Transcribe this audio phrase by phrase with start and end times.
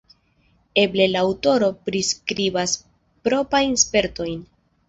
[0.83, 2.75] Eble la aŭtoro priskribas
[3.29, 4.43] proprajn spertojn.